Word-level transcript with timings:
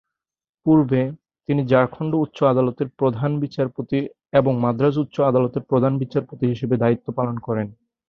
পূর্বে, 0.65 1.01
তিনি 1.49 1.61
ঝাড়খন্ড 1.67 2.11
উচ্চ 2.15 2.37
আদালত-এর 2.43 2.89
প্রধান 2.99 3.31
বিচারপতি 3.39 3.99
এবং 4.33 4.53
মাদ্রাজ 4.59 4.95
উচ্চ 4.97 5.15
আদালত-এর 5.21 5.63
প্রধান 5.63 5.93
বিচারপতি 5.97 6.45
হিসেবে 6.47 6.75
দায়িত্ব 6.77 7.07
পালন 7.11 7.35
করেন। 7.39 7.67